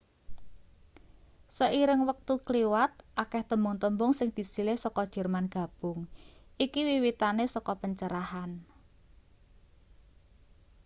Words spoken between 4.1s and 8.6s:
sing disilih saka jerman gabung iki wiwitane saka pencerahan